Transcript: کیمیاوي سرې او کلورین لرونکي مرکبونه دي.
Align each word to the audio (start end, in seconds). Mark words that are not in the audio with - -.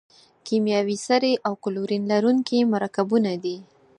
کیمیاوي 0.47 0.97
سرې 1.07 1.33
او 1.47 1.53
کلورین 1.63 2.03
لرونکي 2.11 2.59
مرکبونه 2.73 3.31
دي. 3.43 3.57